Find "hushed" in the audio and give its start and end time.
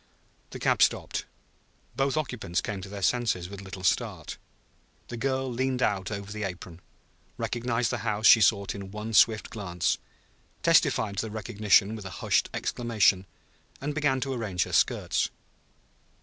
12.25-12.49